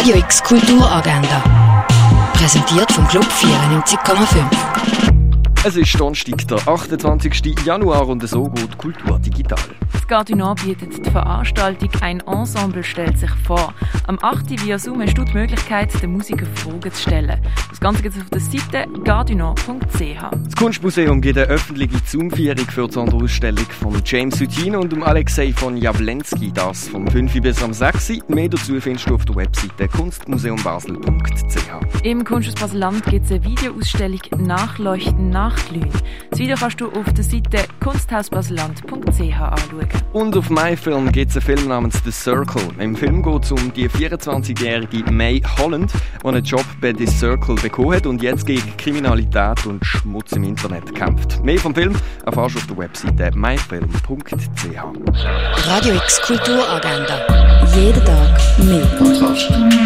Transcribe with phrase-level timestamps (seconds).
[0.00, 1.42] Radio X Kulturagenda.
[2.32, 4.46] Präsentiert vom Club 94,5.
[5.62, 7.66] Es ist Donnerstag, der 28.
[7.66, 9.58] Januar und so geht Kultur digital.
[9.92, 13.74] Das Gardinor bietet die Veranstaltung «Ein Ensemble stellt sich vor».
[14.06, 14.64] Am 8.
[14.64, 17.38] via Zoom hast du die Möglichkeit, den Musikern Fragen zu stellen.
[17.80, 20.20] Das Ganze gibt es auf der Seite gardinor.ch.
[20.44, 25.54] Das Kunstmuseum gibt eine öffentliche Zoom-Führung für die Sonderausstellung von James Sutin und um Alexei
[25.54, 26.52] von Jawlensky.
[26.52, 27.40] Das vom 5.
[27.40, 28.28] bis am 6.
[28.28, 32.04] Mehr dazu findest du auf der Webseite kunstmuseumbasel.ch.
[32.04, 35.88] Im Kunsthaus Basel-Land gibt es eine Videoausstellung «Nachleuchten, Nachglühen».
[36.28, 39.88] Das Video kannst du auf der Seite kunsthausbaseland.ch anschauen.
[40.12, 42.60] Und auf MyFilm gibt es einen Film namens The Circle.
[42.78, 45.90] Im Film geht es um die 24-jährige May Holland,
[46.22, 50.44] die einen Job bei The Circle bekommen hat und jetzt gegen Kriminalität und Schmutz im
[50.44, 51.42] Internet kämpft.
[51.44, 51.94] Mehr vom Film
[52.26, 54.76] erfährst du auf der Webseite myfilm.ch.
[55.66, 57.66] Radio X Kulturagenda.
[57.74, 59.79] Jeden Tag mehr.